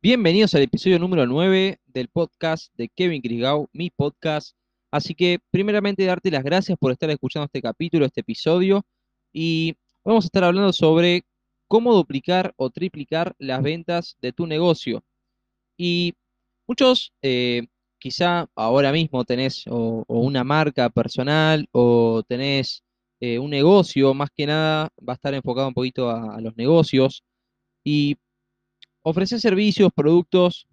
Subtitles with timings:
[0.00, 4.56] Bienvenidos al episodio número 9 del podcast de Kevin Crisgau, mi podcast.
[4.92, 8.86] Así que, primeramente, darte las gracias por estar escuchando este capítulo, este episodio.
[9.32, 9.74] Y
[10.04, 11.24] vamos a estar hablando sobre
[11.66, 15.02] cómo duplicar o triplicar las ventas de tu negocio.
[15.76, 16.14] Y
[16.68, 17.66] muchos, eh,
[17.98, 22.84] quizá ahora mismo tenés o, una marca personal o tenés
[23.18, 26.56] eh, un negocio, más que nada va a estar enfocado un poquito a, a los
[26.56, 27.24] negocios.
[27.84, 28.16] Y
[29.08, 30.68] ofreces servicios, productos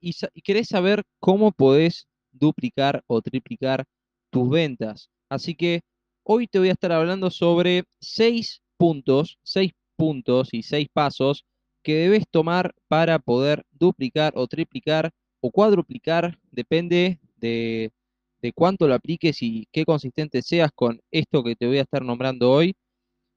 [0.00, 3.84] y, querés saber cómo podés duplicar o triplicar
[4.30, 5.10] tus ventas.
[5.28, 5.82] Así que
[6.22, 11.44] hoy te voy a estar hablando sobre seis puntos, seis puntos y seis pasos
[11.82, 17.92] que debes tomar para poder duplicar o triplicar o cuadruplicar, depende de,
[18.40, 22.02] de cuánto lo apliques y qué consistente seas con esto que te voy a estar
[22.02, 22.74] nombrando hoy.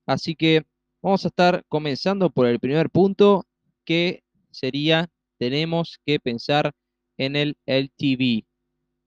[0.06, 0.64] Así que
[1.02, 3.45] vamos a estar comenzando por el primer punto
[3.84, 6.71] que sería, tenemos que pensar
[7.17, 8.45] en el LTV.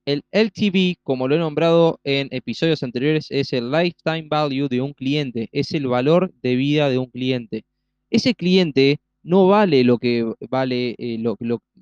[0.04, 4.92] El LTV, como lo he nombrado en episodios anteriores, es el lifetime value de un
[4.94, 7.64] cliente, es el valor de vida de un cliente.
[8.10, 11.22] Ese cliente no vale lo que vale eh,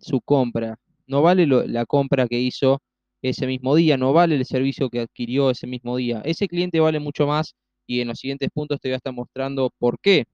[0.01, 2.83] su compra, no vale la compra que hizo
[3.23, 6.23] ese mismo día, no vale el servicio que adquirió ese mismo día.
[6.25, 7.55] Ese cliente vale mucho más
[7.87, 10.27] y en los siguientes puntos te voy a estar mostrando por qué.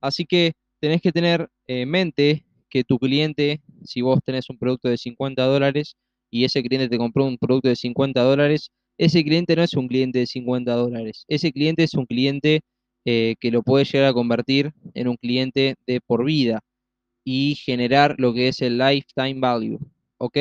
[0.00, 4.88] Así que tenés que tener en mente que tu cliente, si vos tenés un producto
[4.88, 5.96] de 50 dólares
[6.30, 9.88] y ese cliente te compró un producto de 50 dólares, ese cliente no es un
[9.88, 11.24] cliente de 50 dólares.
[11.28, 12.60] Ese cliente es un cliente
[13.04, 16.60] eh, que lo puede llegar a convertir en un cliente de por vida
[17.24, 19.78] y generar lo que es el lifetime value,
[20.18, 20.36] ¿ok?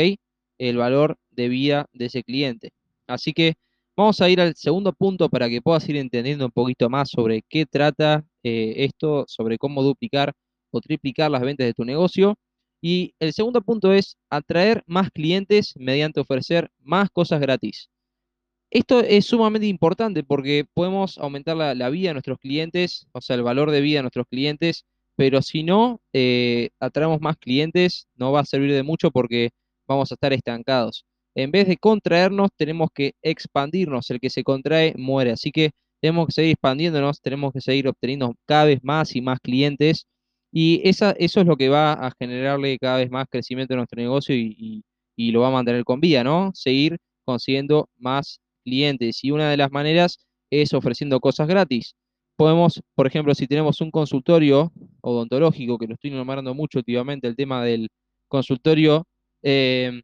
[0.58, 2.72] El valor de vida de ese cliente.
[3.08, 3.56] Así que
[3.96, 7.44] vamos a ir al segundo punto para que puedas ir entendiendo un poquito más sobre
[7.48, 10.34] qué trata eh, esto sobre cómo duplicar
[10.72, 12.36] o triplicar las ventas de tu negocio.
[12.82, 17.90] Y el segundo punto es atraer más clientes mediante ofrecer más cosas gratis.
[18.70, 23.44] Esto es sumamente importante porque podemos aumentar la, vida de nuestros clientes, o sea, el
[23.44, 24.86] valor de vida de nuestros clientes,
[25.16, 29.52] pero si no eh, atraemos más clientes, no va a servir de mucho porque
[29.88, 31.06] vamos a estar estancados.
[31.36, 34.10] En vez de contraernos, tenemos que expandirnos.
[34.10, 35.32] El que se contrae muere.
[35.32, 35.72] Así que
[36.02, 40.08] tenemos que seguir expandiéndonos, tenemos que seguir obteniendo cada vez más y más clientes
[40.52, 44.02] y esa, eso es lo que va a generarle cada vez más crecimiento a nuestro
[44.02, 44.84] negocio y,
[45.18, 46.52] lo va a mantener con vida, ¿no?
[46.54, 50.20] Seguir consiguiendo más clientes y una de las maneras
[50.52, 51.96] es ofreciendo cosas gratis.
[52.36, 54.72] Podemos, por ejemplo, si tenemos un consultorio
[55.02, 57.90] odontológico, que lo estoy nombrando mucho últimamente, el tema del
[58.28, 59.06] consultorio,
[59.42, 60.02] eh,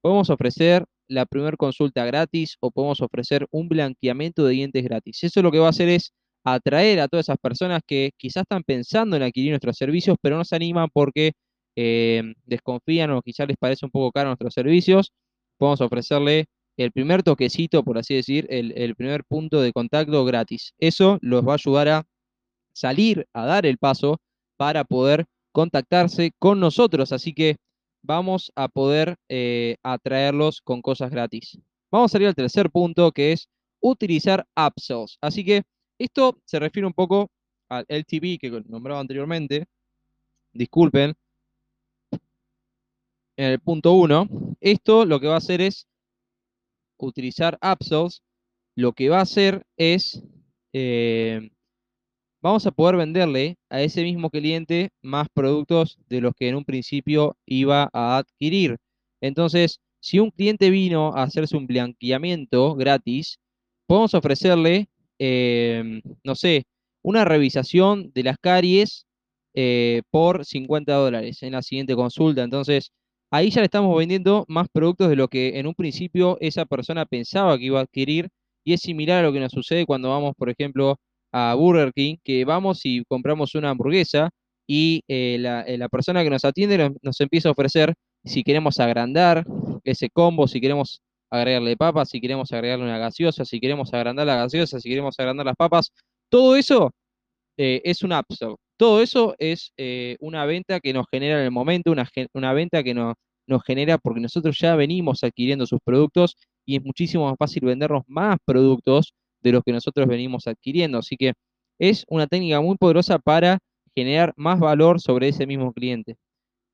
[0.00, 5.22] podemos ofrecer la primera consulta gratis o podemos ofrecer un blanqueamiento de dientes gratis.
[5.24, 6.12] Eso lo que va a hacer es
[6.44, 10.44] atraer a todas esas personas que quizás están pensando en adquirir nuestros servicios, pero no
[10.44, 11.32] se animan porque
[11.76, 15.12] eh, desconfían o quizás les parece un poco caro nuestros servicios.
[15.58, 20.74] Podemos ofrecerle el primer toquecito, por así decir, el, el primer punto de contacto gratis.
[20.78, 22.04] Eso los va a ayudar a
[22.72, 24.18] salir, a dar el paso
[24.56, 27.12] para poder contactarse con nosotros.
[27.12, 27.56] Así que
[28.04, 31.58] vamos a poder eh, atraerlos con cosas gratis.
[31.90, 33.48] Vamos a salir al tercer punto, que es
[33.80, 35.18] utilizar upsells.
[35.20, 35.62] Así que
[35.98, 37.30] esto se refiere un poco
[37.68, 39.66] al LTV que nombraba anteriormente.
[40.52, 41.14] Disculpen.
[43.36, 44.28] En el punto 1,
[44.60, 45.88] esto lo que va a hacer es
[46.98, 48.22] utilizar upsells.
[48.76, 50.22] Lo que va a hacer es
[50.72, 51.50] eh,
[52.44, 56.64] vamos a poder venderle a ese mismo cliente más productos de los que en un
[56.66, 58.76] principio iba a adquirir.
[59.22, 63.38] Entonces, si un cliente vino a hacerse un blanqueamiento gratis,
[63.86, 64.88] podemos ofrecerle,
[65.18, 66.64] em, no sé,
[67.02, 69.06] una revisación de las caries
[69.54, 72.42] eh, por 50 dólares en la siguiente consulta.
[72.42, 72.90] Entonces,
[73.30, 77.06] ahí ya le estamos vendiendo más productos de lo que en un principio esa persona
[77.06, 78.28] pensaba que iba a adquirir
[78.64, 80.98] y es similar a lo que nos sucede cuando vamos, por ejemplo,
[81.36, 84.30] a Burger King, que vamos y compramos una hamburguesa
[84.68, 85.34] y eh,
[85.66, 87.92] eh, la, persona que nos atiende nos, empieza a ofrecer
[88.24, 89.44] si queremos agrandar
[89.82, 94.36] ese combo, si queremos agregarle papas, si queremos agregarle una gaseosa, si queremos agrandar la
[94.36, 95.90] gaseosa, si queremos agrandar las papas,
[96.28, 96.92] todo eso
[97.56, 98.54] eh, es un upsell.
[98.76, 99.72] Todo eso es
[100.20, 104.20] una venta que nos genera en el momento, una, una venta que nos genera porque
[104.20, 109.14] nosotros ya venimos adquiriendo sus productos y es muchísimo más fácil vendernos más productos
[109.44, 110.98] de los que nosotros venimos adquiriendo.
[110.98, 111.34] Así que
[111.78, 113.58] es una técnica muy poderosa para
[113.94, 116.16] generar más valor sobre ese mismo cliente.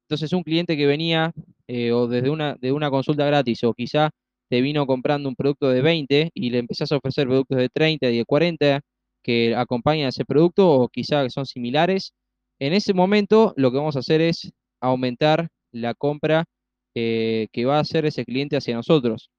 [0.08, 1.32] Entonces, un cliente que venía
[1.68, 4.10] eh, o desde una, de una consulta gratis o quizá
[4.48, 8.10] te vino comprando un producto de 20 y le empezás a ofrecer productos de 30
[8.10, 8.80] y de 40
[9.22, 12.12] que acompañan a ese producto o quizá que son similares,
[12.58, 16.44] en ese momento lo que vamos a hacer es aumentar la compra
[16.94, 19.30] eh, que va a hacer ese cliente hacia nosotros.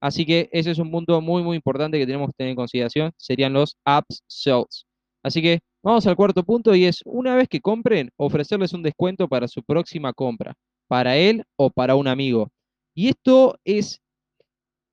[0.00, 3.12] Así que ese es un punto muy, muy importante que tenemos que tener en consideración,
[3.16, 4.86] serían los apps sales.
[5.22, 9.28] Así que vamos al cuarto punto y es, una vez que compren, ofrecerles un descuento
[9.28, 10.54] para su próxima compra,
[10.88, 12.48] para él o para un amigo.
[12.94, 14.00] Y esto es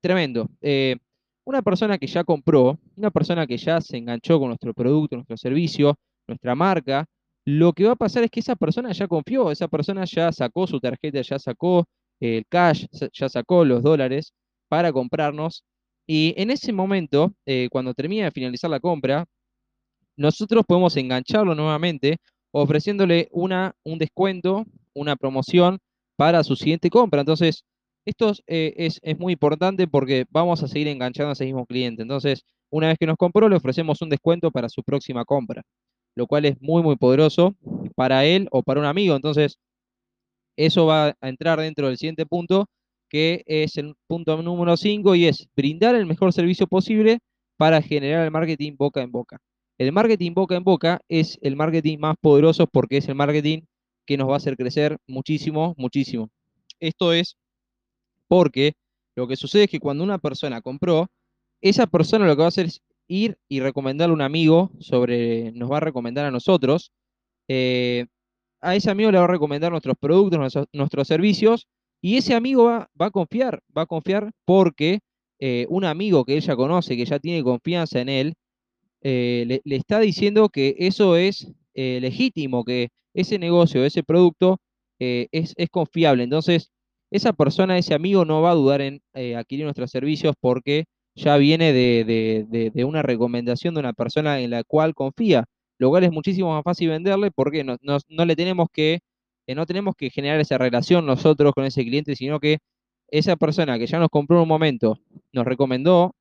[0.01, 0.49] tremendo.
[0.61, 0.97] Eh,
[1.45, 5.37] una persona que ya compró, una persona que ya se enganchó con nuestro producto, nuestro
[5.37, 5.95] servicio,
[6.27, 7.05] nuestra marca,
[7.45, 10.65] lo que va a pasar es que esa persona ya confió, esa persona ya sacó
[10.67, 11.85] su tarjeta, ya sacó
[12.19, 14.33] el cash, ya sacó los dólares
[14.73, 15.63] para comprarnos.
[16.07, 19.23] Y en ese momento, eh, cuando termina de finalizar la compra,
[20.17, 22.17] nosotros podemos engancharlo nuevamente
[22.51, 24.65] ofreciéndole una, un descuento,
[24.95, 25.77] una promoción
[26.15, 27.19] para su siguiente compra.
[27.19, 27.63] Entonces,
[28.03, 32.01] esto eh, es, es, muy importante porque vamos a seguir enganchando a ese mismo cliente.
[32.01, 32.41] Entonces,
[32.71, 35.61] una vez que nos compró, le ofrecemos un descuento para su próxima compra,
[36.15, 37.55] lo cual es muy, muy poderoso
[37.95, 39.15] para él o para un amigo.
[39.15, 39.59] Entonces,
[40.57, 42.65] eso va a entrar dentro del siguiente punto,
[43.13, 47.19] que es el punto número 5 y es brindar el mejor servicio posible
[47.57, 49.37] para generar el marketing boca en boca.
[49.77, 53.61] El marketing boca en boca es el marketing más poderoso porque es el marketing
[54.07, 56.31] que nos va a hacer crecer muchísimo, muchísimo.
[56.79, 57.37] Esto es
[58.27, 58.73] porque
[59.15, 61.07] lo que sucede es que cuando una persona compró,
[61.61, 65.51] esa persona lo que va a hacer es ir y recomendarle a un amigo sobre,
[65.51, 66.91] nos va a recomendar a nosotros.
[67.47, 68.07] Eh,
[68.61, 71.67] a ese amigo le va a recomendar nuestros productos, nuestros, servicios,
[72.03, 74.99] y ese amigo va, a confiar, va a confiar porque
[75.39, 78.33] eh, un amigo que ella conoce, que ya tiene confianza en él,
[79.01, 84.59] eh, le, está diciendo que eso es legítimo, que ese negocio, ese producto
[84.99, 86.23] es, es confiable.
[86.23, 86.71] Entonces,
[87.13, 90.85] esa persona, ese amigo no va a dudar en eh, adquirir nuestros servicios porque
[91.15, 95.45] ya viene de, una recomendación de una persona en la cual confía,
[95.77, 97.77] lo cual es muchísimo más fácil venderle porque no,
[98.25, 99.01] le tenemos que,
[99.47, 102.59] no tenemos que generar esa relación nosotros con ese cliente, sino que
[103.09, 104.99] esa persona que ya nos compró en un momento
[105.33, 106.15] nos recomendó,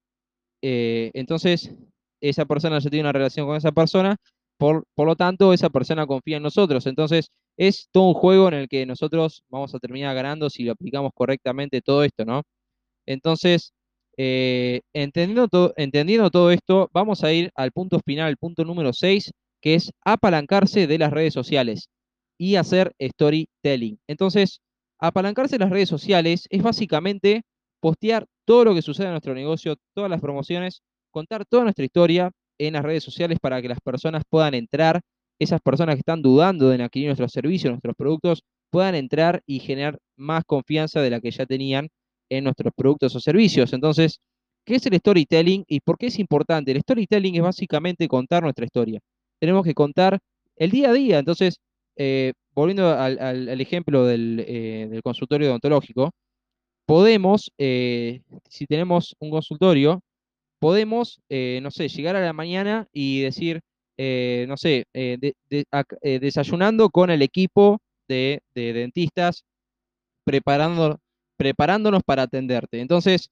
[0.63, 1.75] eh, entonces
[2.21, 4.17] esa persona ya tiene una relación con esa persona,
[4.59, 6.87] por, por lo tanto esa persona confía en nosotros.
[6.87, 10.73] Entonces, es todo un juego en el que nosotros vamos a terminar ganando si lo
[10.73, 12.43] aplicamos correctamente todo esto, ¿no?
[13.07, 13.73] Entonces,
[14.17, 19.75] eh, entendiendo, entendiendo todo esto, vamos a ir al punto final, punto número 6, que
[19.75, 21.89] es apalancarse de las redes sociales
[22.43, 24.01] y hacer storytelling.
[24.09, 24.61] Entonces,
[24.99, 27.43] apalancarse de las redes sociales es básicamente
[27.79, 32.33] postear todo lo que sucede en nuestro negocio, todas las promociones, contar toda nuestra historia
[32.59, 35.01] en las redes sociales para que las personas puedan entrar
[35.39, 40.01] esas personas que están dudando en adquirir nuestros servicios, nuestros productos, puedan entrar y generar
[40.17, 41.91] más confianza de la que ya tenían
[42.29, 43.73] en nuestros productos o servicios.
[43.73, 44.19] Entonces,
[44.67, 46.73] ¿qué es el storytelling y por qué es importante?
[46.73, 48.99] El storytelling es básicamente contar nuestra historia.
[49.39, 50.19] Tenemos que contar
[50.57, 51.21] el día a día.
[51.21, 51.61] Entonces,
[51.97, 56.11] eh, volviendo al, ejemplo eh, del, consultorio odontológico,
[56.87, 60.03] podemos, eh, si tenemos un consultorio,
[60.59, 63.61] podemos, no sé, llegar a la mañana y decir,
[63.99, 64.87] no sé,
[66.03, 69.45] desayunando con el equipo de, dentistas,
[70.25, 71.01] preparando,
[71.37, 72.81] preparándonos para atenderte.
[72.81, 73.31] Entonces,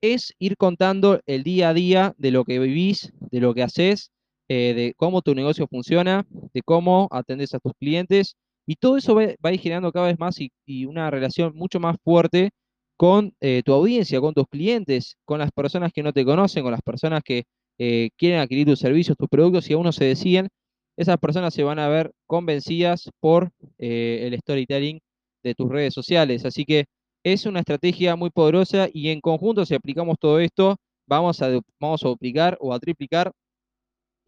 [0.00, 4.12] es ir contando el día a día de lo que vivís, de lo que haces,
[4.48, 8.36] de cómo tu negocio funciona, de cómo atendes a tus clientes,
[8.66, 11.96] y todo eso va, a ir generando cada vez más y, una relación mucho más
[12.02, 12.50] fuerte
[12.96, 13.32] con
[13.64, 17.22] tu audiencia, con tus clientes, con las personas que no te conocen, con las personas
[17.24, 17.44] que
[17.78, 20.48] eh, quieren adquirir tus servicios, tus productos y aún no se deciden,
[20.96, 25.00] esas personas se van a ver convencidas por eh, el storytelling
[25.44, 26.44] de tus redes sociales.
[26.44, 26.86] Así que
[27.22, 30.76] es una estrategia muy poderosa y en conjunto, si aplicamos todo esto,
[31.06, 31.50] vamos a,
[31.80, 33.32] vamos a duplicar o a triplicar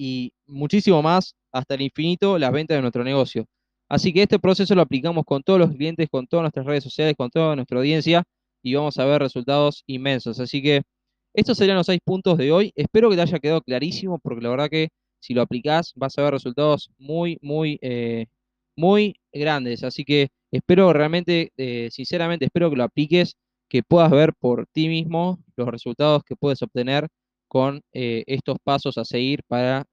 [0.01, 3.45] y muchísimo más hasta el infinito las ventas de nuestro negocio.
[3.87, 7.15] Así que este proceso lo aplicamos con todos los clientes, con todas nuestras redes sociales,
[7.19, 8.25] con toda nuestra audiencia
[8.63, 10.41] y vamos a ver resultados inmensos.
[10.41, 10.83] Así que
[11.35, 12.73] estos serían los seis puntos de hoy.
[12.77, 14.89] Espero que te haya quedado clarísimo, porque la verdad que
[15.21, 18.25] si lo aplicás vas a ver resultados muy, muy, eh,
[18.77, 19.85] muy grandes.
[19.85, 23.37] Así que espero realmente, eh, sinceramente, espero que lo apliques,
[23.69, 27.09] que puedas ver por ti mismo los resultados que puedes obtener
[27.51, 29.87] con eh, estos pasos a seguir para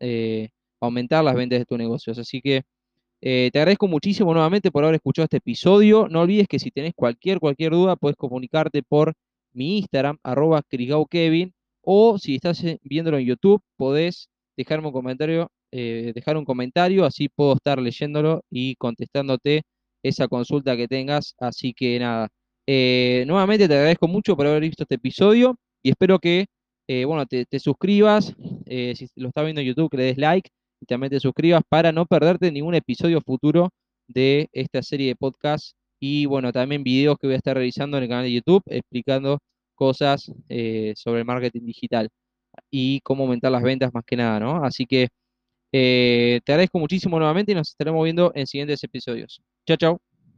[0.79, 2.13] aumentar las ventas de tu negocio.
[2.13, 2.63] Así que
[3.19, 6.07] te agradezco muchísimo nuevamente por haber escuchado este episodio.
[6.09, 9.13] No olvides que si tenés cualquier, cualquier duda, puedes comunicarte por
[9.53, 10.61] mi Instagram, arroba
[11.09, 16.45] Kevin, o si estás eh, viéndolo en YouTube, podés dejarme un comentario, eh, dejar un
[16.45, 19.63] comentario, así puedo estar leyéndolo y contestándote
[20.03, 21.33] esa consulta que tengas.
[21.39, 22.27] Así que nada,
[22.67, 26.47] eh, nuevamente te agradezco mucho por haber visto este episodio y espero que,
[26.87, 28.33] bueno, te, suscribas,
[28.65, 30.49] si lo estás viendo en YouTube, que le des like
[30.81, 33.69] y también te suscribas para no perderte ningún episodio futuro
[34.07, 38.03] de esta serie de podcasts y bueno, también videos que voy a estar realizando en
[38.03, 39.39] el canal de YouTube explicando
[39.75, 42.09] cosas eh, sobre el marketing digital
[42.71, 44.63] y cómo aumentar las ventas más que nada, ¿no?
[44.63, 45.09] Así que
[45.71, 49.41] eh, te agradezco muchísimo nuevamente y nos estaremos viendo en siguientes episodios.
[49.67, 50.06] Chao, chao.